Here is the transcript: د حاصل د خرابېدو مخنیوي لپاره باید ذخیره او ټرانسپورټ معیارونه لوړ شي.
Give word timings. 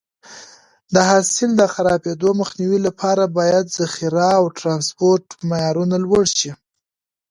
د 0.93 0.95
حاصل 1.09 1.49
د 1.57 1.61
خرابېدو 1.73 2.29
مخنیوي 2.41 2.79
لپاره 2.87 3.23
باید 3.37 3.65
ذخیره 3.79 4.27
او 4.39 4.45
ټرانسپورټ 4.57 5.23
معیارونه 5.49 5.95
لوړ 6.05 6.23
شي. 6.37 6.51